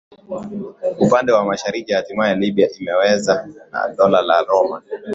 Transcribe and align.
upande 0.99 1.31
wa 1.31 1.43
mashariki 1.45 1.93
Hatimaye 1.93 2.35
Libya 2.35 2.67
ikamezwa 2.79 3.47
na 3.71 3.87
Dola 3.97 4.21
la 4.21 4.37
Roma 4.43 4.83